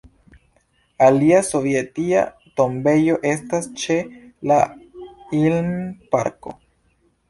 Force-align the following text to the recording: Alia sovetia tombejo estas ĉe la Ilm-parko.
Alia 1.07 1.41
sovetia 1.49 2.25
tombejo 2.63 3.21
estas 3.35 3.71
ĉe 3.85 4.01
la 4.55 4.61
Ilm-parko. 5.45 6.61